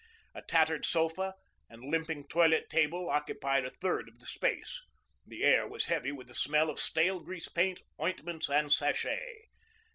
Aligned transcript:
A 0.33 0.41
tattered 0.41 0.83
sofa 0.83 1.35
and 1.69 1.83
limping 1.83 2.27
toilet 2.27 2.71
table 2.71 3.07
occupied 3.07 3.65
a 3.65 3.69
third 3.69 4.09
of 4.09 4.17
the 4.17 4.25
space. 4.25 4.81
The 5.27 5.43
air 5.43 5.67
was 5.67 5.85
heavy 5.85 6.11
with 6.11 6.27
the 6.27 6.33
smell 6.33 6.71
of 6.71 6.79
stale 6.79 7.19
grease 7.19 7.49
paint, 7.49 7.81
ointments, 8.01 8.49
and 8.49 8.73
sachet. 8.73 9.41